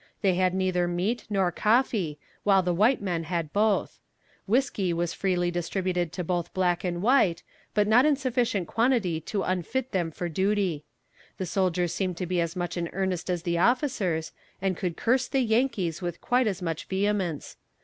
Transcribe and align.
They 0.23 0.33
had 0.33 0.55
neither 0.55 0.87
meat 0.87 1.25
nor 1.29 1.51
coffee, 1.51 2.17
while 2.41 2.63
the 2.63 2.73
white 2.73 3.03
men 3.03 3.25
had 3.25 3.53
both. 3.53 3.99
Whiskey 4.47 4.93
was 4.93 5.13
freely 5.13 5.51
distributed 5.51 6.11
to 6.13 6.23
both 6.23 6.51
black 6.55 6.83
and 6.83 7.03
white, 7.03 7.43
but 7.75 7.87
not 7.87 8.03
in 8.07 8.15
sufficient 8.15 8.67
quantity 8.67 9.21
to 9.21 9.43
unfit 9.43 9.91
them 9.91 10.09
for 10.09 10.27
duty. 10.27 10.85
The 11.37 11.45
soldiers 11.45 11.93
seemed 11.93 12.17
to 12.17 12.25
be 12.25 12.41
as 12.41 12.55
much 12.55 12.77
in 12.77 12.89
earnest 12.93 13.29
as 13.29 13.43
the 13.43 13.59
officers, 13.59 14.31
and 14.59 14.75
could 14.75 14.97
curse 14.97 15.27
the 15.27 15.41
Yankees 15.41 16.01
with 16.01 16.19
quite 16.19 16.47
as 16.47 16.63
much 16.63 16.85
vehemence. 16.85 17.57